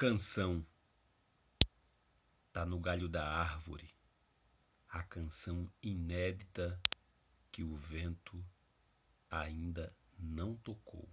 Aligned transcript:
Canção 0.00 0.64
tá 2.52 2.64
no 2.64 2.78
galho 2.78 3.08
da 3.08 3.28
árvore, 3.28 3.90
a 4.88 5.02
canção 5.02 5.68
inédita 5.82 6.80
que 7.50 7.64
o 7.64 7.74
vento 7.74 8.40
ainda 9.28 9.92
não 10.16 10.54
tocou. 10.58 11.07